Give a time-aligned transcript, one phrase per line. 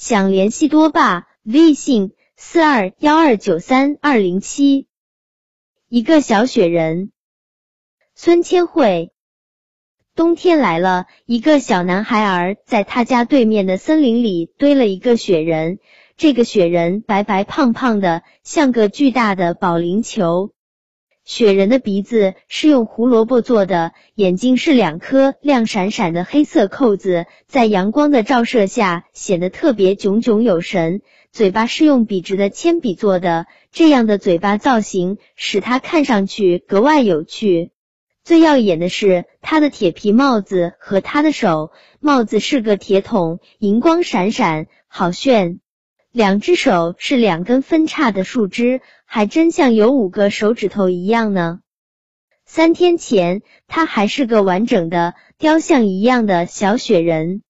[0.00, 4.86] 想联系多爸，微信四二幺二九三二零七。
[5.90, 7.12] 一个小雪人，
[8.14, 9.12] 孙千惠。
[10.14, 15.80] 冬天来了，一个小男孩儿在他家对面的森林里堆了一个雪人。
[16.16, 20.54] 这个雪人白白胖胖的，像个巨大的保龄球。
[21.32, 31.02] 雪人的鼻子是用胡萝卜做的，眼睛是两颗亮闪闪的黑色扣子，在阳光的照射下显得特别炯炯有神。
[31.30, 37.70] 嘴巴是用笔直的铅笔做的，这样的嘴巴造型使它看上去格外有趣。
[38.24, 45.60] 最耀眼的是他的铁皮帽子和他的手，帽子是个铁桶，银光闪闪，好炫。
[46.12, 51.60] 两只手是两根分叉的树枝，还真像有五个手指头一样呢。
[52.44, 57.42] 三天前，他还是个完整的雕像一样的小雪人，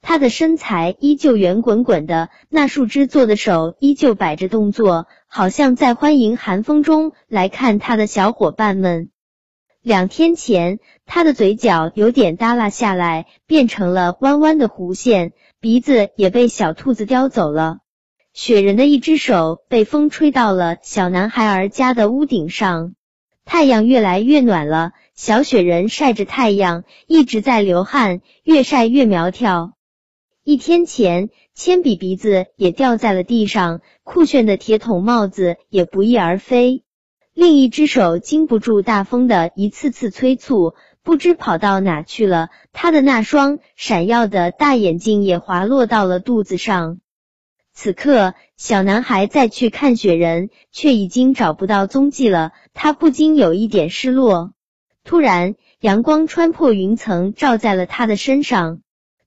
[0.00, 9.10] 他的身材依旧圆滚滚的，那树枝做的手依旧摆着动作，好像在欢迎寒风中来看他的小伙伴们。
[9.82, 17.80] 两天前，他的嘴角有点耷拉下来，变成了弯弯的弧线，鼻子也被小兔子叼走了。
[18.36, 22.92] 雪人的一只手被风吹到了小男孩儿家的屋顶上。
[23.46, 29.72] 太阳越来越暖了，小雪人晒着太阳，一直在流汗，越晒越苗条。
[30.44, 36.84] 一天前，铅笔鼻子也掉在了地上，酷炫的铁桶帽子也不翼而飞。
[37.32, 42.50] 另一只手经不住大风的一次次催促，不知跑到哪去了。
[42.74, 46.98] 他的那双闪耀的大眼睛也滑落到了肚子上。
[47.78, 52.52] 此刻，小男孩再去看雪人，却已经找不到踪迹了。
[52.72, 54.54] 他不禁有一点失落。
[55.04, 58.80] 突然，阳光穿破云层，照在了他的身上。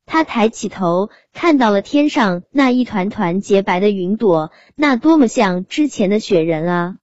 [0.07, 6.95] 他抬起头，看到了天上那一团团洁白的云朵，那多么像之前的雪人啊！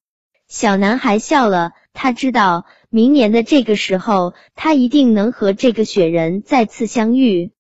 [0.49, 7.53] 小男孩笑了，他知道明年的这个时候，他一定能和这个雪人再次相遇。